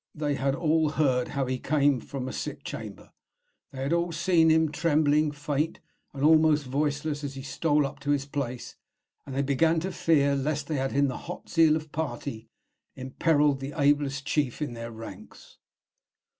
[0.15, 3.11] They had all heard how he came from a sick chamber;
[3.71, 5.79] they had all seen him, trembling, faint,
[6.11, 8.77] and almost voiceless, as he stole up to his place,
[9.27, 12.49] and they began to fear lest they had, in the hot zeal of party,
[12.95, 15.59] imperilled the ablest chief in their ranks.